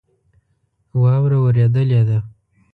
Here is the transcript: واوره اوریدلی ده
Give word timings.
واوره 1.01 1.37
اوریدلی 1.43 2.01
ده 2.07 2.17